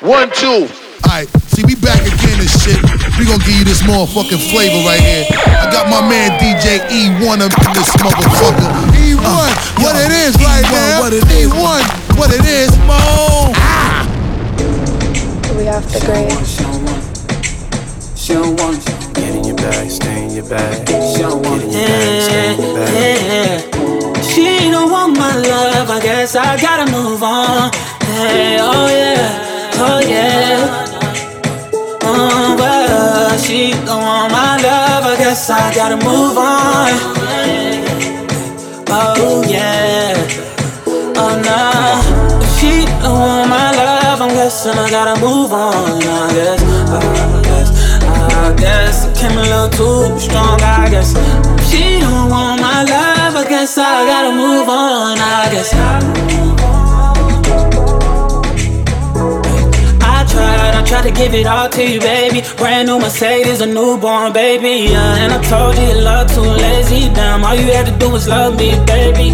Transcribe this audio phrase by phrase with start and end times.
[0.00, 0.64] One, two.
[1.04, 2.80] Alright, see, we back again and shit.
[3.20, 5.28] We gonna give you this motherfucking flavor right here.
[5.28, 8.64] I got my man DJ E1 up in this motherfucker.
[8.96, 9.52] E1, uh,
[9.84, 11.00] what yo, it is E1, right now.
[11.00, 12.16] What it E1, is.
[12.16, 12.96] what it is, Mo.
[13.60, 14.08] Ah.
[15.58, 16.32] We off the grade.
[18.16, 19.12] She don't want you.
[19.12, 20.88] Get in your bag, stay in your bag.
[21.14, 24.24] She don't want Get in your bag, stay in your bag.
[24.24, 27.70] She don't want my love, I guess I gotta move on.
[28.00, 29.49] Hey, oh yeah,
[29.80, 30.86] oh yeah.
[32.02, 36.90] Oh, mm, well, she don't want my love, I guess I gotta move on.
[38.92, 40.14] Oh yeah,
[41.16, 42.40] oh no.
[42.58, 46.02] She don't want my love, I'm I gotta move on.
[46.02, 47.68] I guess, I guess,
[48.02, 50.60] I guess came a little too strong.
[50.60, 51.10] I guess
[51.70, 55.18] she don't want my love, I guess I gotta move on.
[55.18, 56.89] I guess.
[60.90, 62.42] Tried to give it all to you, baby.
[62.56, 64.90] Brand new Mercedes, a newborn baby.
[64.90, 67.08] Yeah, and I told you love too lazy.
[67.14, 69.30] Damn, all you had to do was love me, baby.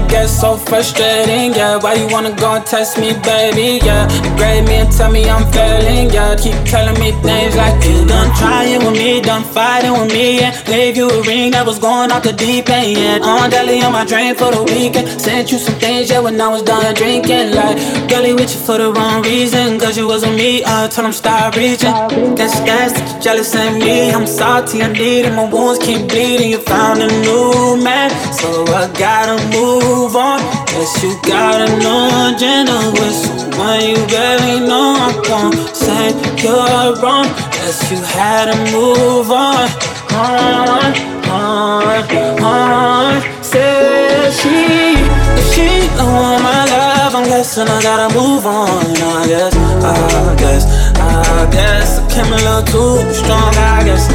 [0.00, 1.76] And that gets so frustrating, yeah.
[1.76, 3.84] Why you wanna go and test me, baby?
[3.84, 6.36] Yeah, degrade me and tell me I'm failing, yeah.
[6.36, 10.62] Keep telling me things like you done trying with me, done fighting with me, yeah.
[10.64, 12.98] gave you a ring that was going off the deep end.
[12.98, 15.08] Yeah, on deli on my drain for the weekend.
[15.20, 17.54] Sent you some things, yeah, when I was done drinking.
[17.54, 17.76] Like,
[18.08, 21.06] girlie with you for the wrong reason, cause you was with me, uh, I told
[21.06, 21.92] him stop reaching.
[22.36, 24.10] Guess that's jealous of me.
[24.10, 25.32] I'm salty, I need it.
[25.34, 26.50] My wounds keep bleeding.
[26.50, 30.40] You found a new man, so I gotta move on.
[30.66, 34.94] Guess you got a new agenda with someone you barely know.
[34.98, 37.26] I'm gonna say you're wrong.
[37.50, 39.68] Guess you had to move on.
[40.14, 40.94] On,
[41.30, 43.22] on, on.
[43.42, 44.94] Say she,
[45.38, 45.66] if she
[45.96, 47.14] don't want my love.
[47.14, 48.86] I'm guessing I gotta move on.
[48.96, 50.64] I guess, I guess,
[50.98, 53.54] I guess I came a little too strong.
[53.56, 54.06] I guess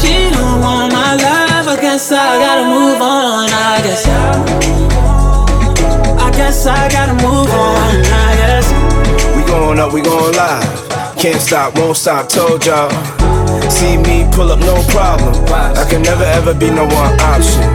[0.00, 1.68] she don't want my love.
[1.68, 3.48] I guess I gotta move on.
[3.50, 5.17] I guess, I
[6.38, 7.90] guess I gotta move on.
[8.24, 8.66] I guess
[9.34, 11.18] we going up, we going live.
[11.18, 12.28] Can't stop, won't stop.
[12.28, 12.90] Told y'all.
[13.68, 15.34] See me pull up, no problem.
[15.76, 17.66] I can never ever be no one option.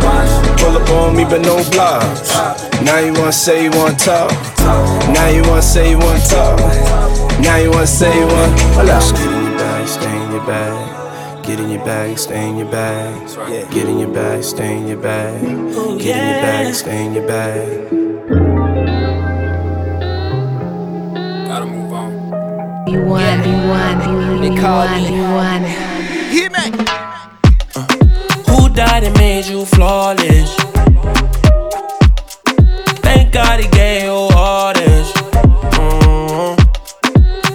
[0.59, 2.31] Pull up on me, but no blocks.
[2.81, 4.31] Now you wanna say you wanna talk.
[5.11, 6.57] Now you wanna say you wanna talk.
[7.43, 8.55] Now you wanna say you want.
[8.55, 8.79] Get
[9.19, 11.45] in your bag, stay in your bag.
[11.45, 13.71] Get in your bag, stay in your bag.
[13.71, 15.41] Get in your bag, stay in your bag.
[15.99, 18.02] Get in your bag, stay in your bag.
[22.93, 25.63] You won, you won, you, you, you won, you won.
[26.29, 26.65] Hear me.
[27.75, 27.87] Uh,
[28.47, 30.55] who died and made you flawless?
[33.01, 35.11] Thank God he gave you all this.
[35.73, 36.55] Mm-hmm.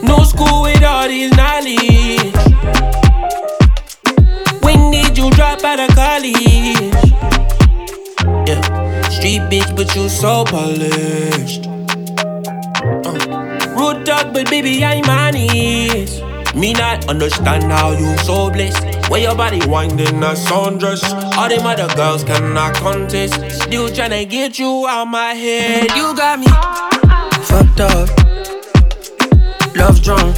[0.08, 2.34] No school with all these knowledge.
[4.64, 6.34] We need you drop out of college.
[8.48, 11.64] Yeah, street bitch, but you so polished.
[13.06, 13.44] Uh.
[13.78, 15.07] Road dog, but baby, I'm.
[16.58, 19.08] Me not understand how you so blessed.
[19.08, 21.02] Where your body winding a sundress.
[21.36, 23.34] All them other girls cannot contest.
[23.62, 25.88] Still tryna get you out my head.
[25.96, 26.46] You got me
[27.44, 28.08] fucked up,
[29.76, 30.36] love drunk,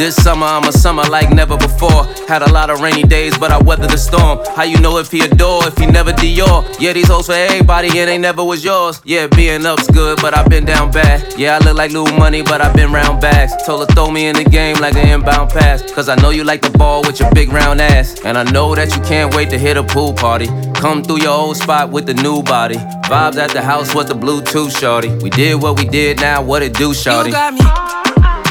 [0.00, 2.04] This summer, I'm a summer like never before.
[2.26, 4.38] Had a lot of rainy days, but I weathered the storm.
[4.56, 6.64] How you know if he adore, if he never Dior?
[6.80, 9.02] Yeah, these hoes for everybody, and they never was yours.
[9.04, 11.34] Yeah, being up's good, but I've been down bad.
[11.36, 13.52] Yeah, I look like little money, but I've been round bags.
[13.66, 15.82] Told her throw me in the game like an inbound pass.
[15.92, 18.24] Cause I know you like the ball with your big round ass.
[18.24, 20.46] And I know that you can't wait to hit a pool party.
[20.76, 22.76] Come through your old spot with the new body.
[23.04, 25.10] Vibes at the house with the Bluetooth shorty.
[25.16, 27.28] We did what we did, now what it do, shorty?
[27.28, 27.60] You got me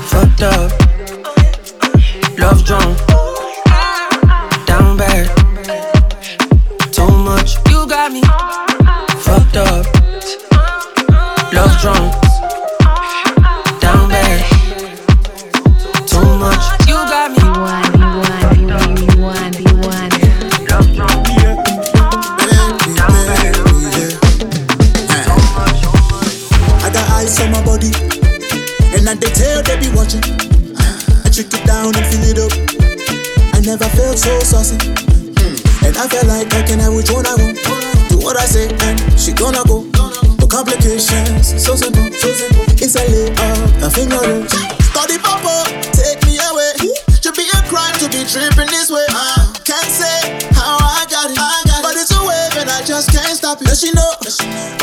[0.09, 0.90] fucked up
[2.40, 2.97] love drunk,
[4.66, 5.28] down bad,
[6.94, 7.58] too much.
[7.70, 8.22] You got me
[9.20, 9.86] fucked up,
[11.52, 12.14] love drunk,
[13.82, 14.46] down bad,
[16.08, 16.64] too much.
[16.88, 17.40] You got me.
[26.82, 27.92] I got eyes on my body,
[28.96, 30.59] and I they tell they be watching.
[31.40, 32.52] Drink it down and fill it up.
[33.56, 34.76] I never felt so saucy.
[34.76, 35.88] Mm.
[35.88, 37.56] And I feel like I can have which one I want.
[38.12, 39.88] Do what I say and she gonna go.
[40.36, 42.68] No complications, so simple, so simple.
[42.76, 44.44] It's a layup, a finger roll.
[44.91, 45.64] Call the papa,
[45.96, 46.76] take me away.
[47.24, 49.08] Should be a crime to be tripping this way.
[49.08, 52.84] Uh, can't say how I got it, I got but it's a wave and I
[52.84, 53.72] just can't stop it.
[53.72, 54.12] Does she know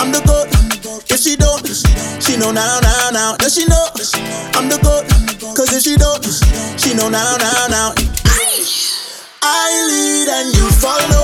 [0.01, 0.49] I'm the goat?
[1.13, 1.61] If she don't,
[2.25, 3.37] she know now, now, now.
[3.37, 3.93] Does she know
[4.57, 5.16] I'm the goat?
[5.77, 6.25] Cause she don't,
[6.81, 7.93] she know now, now, now.
[9.43, 11.16] I lead and you follow.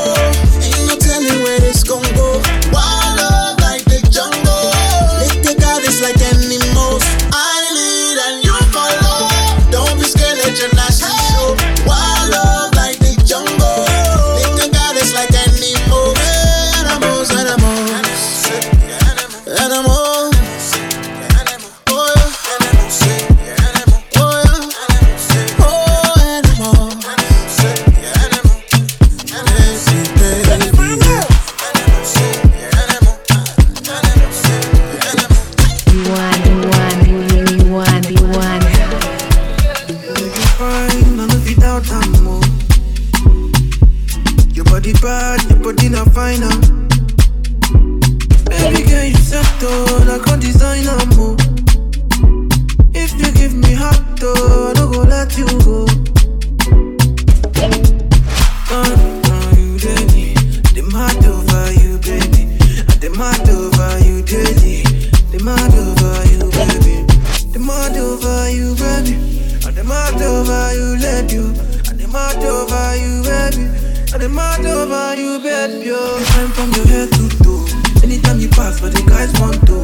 [74.23, 75.87] And the mad over you, baby.
[75.87, 75.99] Yo.
[75.99, 77.67] Time from your head to toe.
[78.05, 79.83] Anytime you pass, for the guys want to.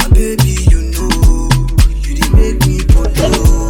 [0.00, 1.52] My baby, you know,
[2.00, 3.68] you did make me follow.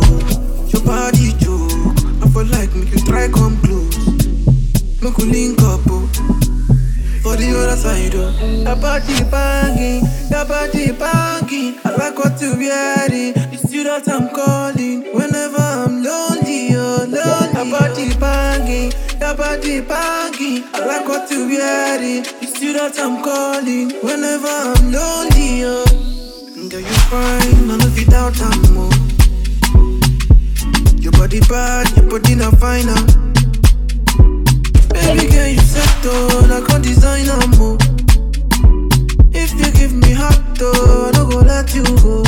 [0.71, 1.99] Your body joke.
[2.23, 3.99] I feel like make you try come close.
[5.03, 6.07] Make we link up, oh.
[7.27, 8.31] For the other side, oh.
[8.39, 11.75] Your body banging, your body banging.
[11.83, 13.35] I like what you're wearing.
[13.51, 15.11] It's you that I'm calling.
[15.11, 15.64] Whenever
[19.35, 20.65] your body banging.
[20.73, 22.25] I like what you wearing.
[22.41, 23.91] It's you that I'm calling.
[24.03, 25.85] Whenever I'm lonely, oh.
[26.71, 28.91] Girl, you fine, none of it doubt I'm more.
[31.01, 33.05] Your body bad, your body not fine now.
[34.93, 37.81] Baby girl, you settle, I can't design a move.
[39.35, 42.25] If you give me heart, though, I don't go let you go.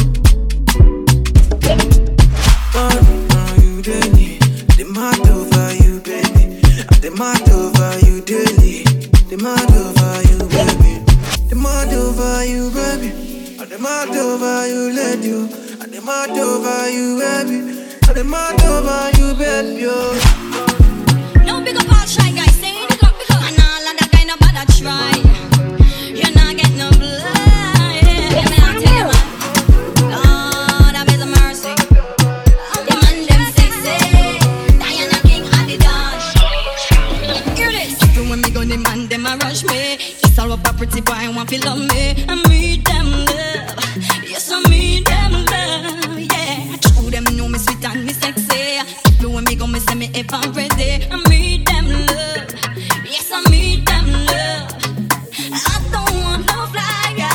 [7.17, 8.83] Mad over you daily,
[9.31, 11.03] the mad over you, baby.
[11.49, 13.57] The mad over you, baby.
[13.59, 15.31] And the mad over you, lady.
[15.81, 17.59] And the mad over you, baby.
[18.07, 19.87] And the mad over you, baby.
[19.89, 20.36] Oh.
[40.87, 42.25] Pretty boy want to love me.
[42.29, 43.77] I meet them love.
[44.23, 46.19] Yes, I meet them love.
[46.19, 48.81] Yeah, true them know me sweet and me sexy.
[49.19, 51.06] Even when me go, me say me ever ready.
[51.11, 52.55] I meet them love.
[53.05, 54.73] Yes, I meet them love.
[55.53, 57.29] I don't want no fly guy.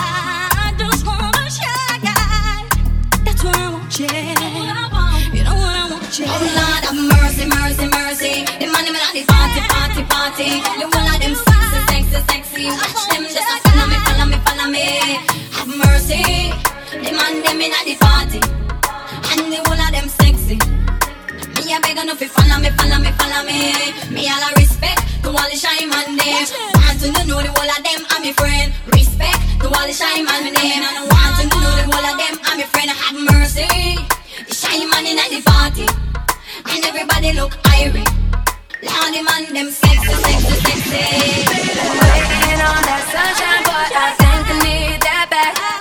[0.64, 3.24] I just want a shy guy.
[3.26, 4.12] That's what I want, yeah.
[5.34, 6.28] You know what I want, yeah.
[6.28, 8.34] Oh Lord, have mercy, mercy, mercy.
[8.60, 10.91] The man them at the party, party, party.
[17.62, 20.58] In at the party, and the one of them sexy.
[21.62, 23.78] Me a beg enough if follow me, follow me, follow me.
[24.10, 26.42] Me all a respect to all the shy man them.
[26.74, 28.74] Want to know the whole of them I'm my friend.
[28.98, 30.58] Respect to all the shy man them.
[30.58, 32.90] And I want to know the whole of them I'm my friend.
[32.90, 33.70] Have mercy.
[34.50, 35.86] The shy man in at the party,
[36.66, 38.10] and everybody look irie.
[38.82, 41.06] Lord, the man them sexy, sexy, sexy.
[41.46, 45.81] Waiting on that sunshine, but I think I need that back.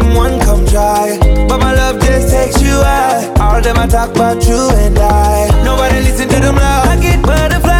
[0.00, 1.18] them one come try.
[1.48, 3.26] But my love just takes you high.
[3.40, 5.48] All them I talk about you and I.
[5.64, 6.86] Nobody listen to them love.
[6.88, 7.79] I get butterflies.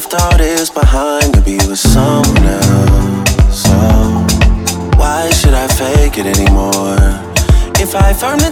[0.00, 3.62] left all this behind to be with someone else.
[3.64, 3.76] So,
[4.96, 6.96] why should I fake it anymore?
[7.78, 8.48] If I firmly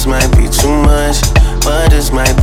[0.00, 1.20] this might be too much,
[1.60, 2.39] but this might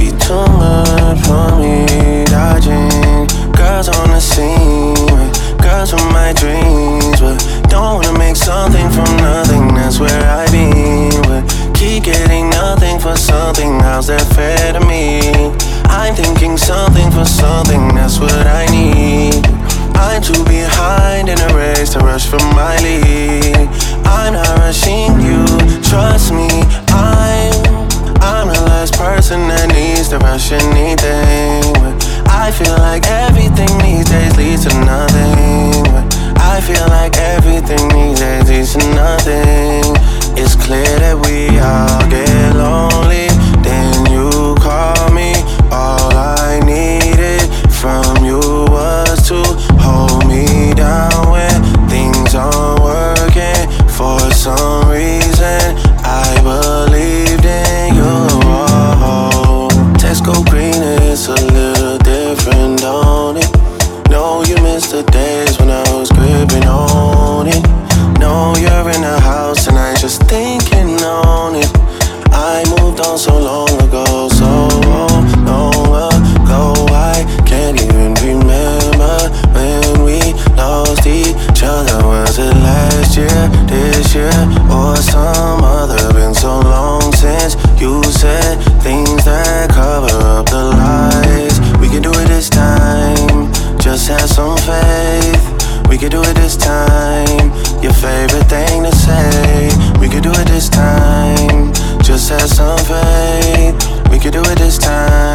[103.03, 104.09] right.
[104.11, 105.26] We could do it this time.